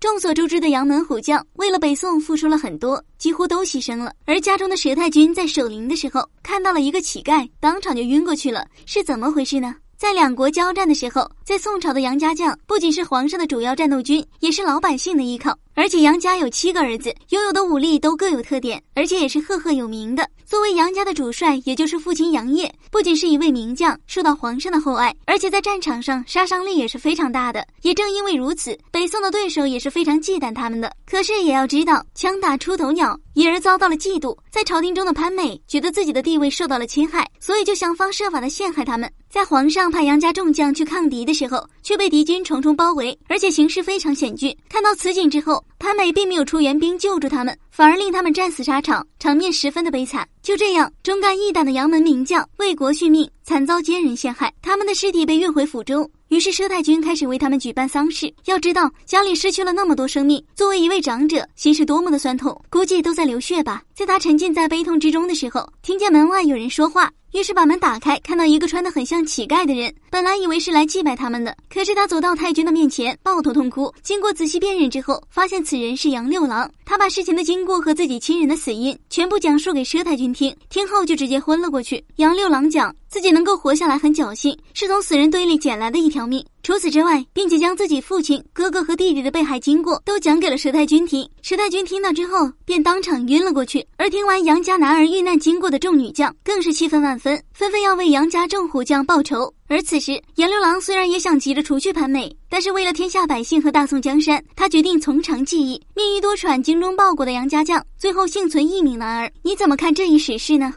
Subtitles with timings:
[0.00, 4.12] 众所周知的杨门虎将，为了北宋付出了很多，几乎都牺牲了。
[4.26, 9.74] 而家中的佘太君在守灵的时候，看到了一个乞丐，当场就晕过去了，是怎么回事呢？
[9.96, 15.58] 在两国交战的时候，在宋朝的杨家将不仅是皇上的主要战斗军，也是老百姓的依靠。
[15.72, 20.28] 而且杨家有七个儿子，拥有的武力都各有特点，而且也是赫赫有名的。
[20.44, 27.66] 作为杨家的主帅，也就是父亲杨业，不仅是一位名将，受到皇上的厚爱，而且在战场上杀伤力也是非常大的。
[27.80, 30.92] 也正因为如此，北宋的对手也是非常忌惮他们的。
[31.06, 34.36] 可是也要知道，枪打出头鸟，因而遭到了嫉妒。
[34.50, 39.10] 在朝廷中的潘美觉得自己的地位受到了侵害，所以就想方设法的陷害他们。
[39.30, 44.54] 在皇上派杨家众将去抗敌的时候，却被敌军重重包围，而且形势非常险峻。
[44.68, 50.28] 看到此景之后，潘美并没有出援兵救助他们，反而令他们战死沙场，场面十分的悲惨。
[50.42, 56.06] 就这样，忠肝义胆的杨门名将为国殉命，惨遭奸人陷害，他们的尸体被运回府中。
[56.28, 58.30] 于是佘太君开始为他们举办丧事。
[58.44, 63.82] 要知道，家里失去了那么多生命，作为一位长者，心是多么的酸痛，估计都在流血吧。
[63.94, 67.10] 在他沉浸在悲痛之中的时候，听见门外有人说话。
[67.32, 69.94] 于是把门打开，看到一个穿得很像乞丐的人。
[70.10, 73.92] 本来以为是来祭拜他们的，可是他走到太君的面前，抱头痛哭。
[74.02, 76.70] 经过仔细辨认之后，发现此人是杨六郎。
[76.86, 82.02] 他把事情的经过和自己亲人的死因全部讲述给佘太君听，听后就直接昏了过去。
[82.16, 86.44] 杨六郎讲自己能能够活下来很侥幸，是从死人堆里捡来的一条命。
[86.60, 91.26] 除此之外，并且将自己父亲、哥哥和弟弟的被害经过都讲给了佘太君听。
[91.40, 93.86] 佘太君听到之后，便当场晕了过去。
[93.96, 99.54] 而听完杨家男儿遇难经过的众女将，更是气愤万分，纷纷要为杨家众虎将报仇。
[99.68, 105.80] 而此时，杨六郎虽然也想急着除去潘美，但是为了天下百姓和大宋江山，他决定从长计议。
[105.94, 109.30] 命运多舛、精忠报国的杨家将，最后幸存一名男儿。
[109.42, 110.74] 你怎么看这一史事呢？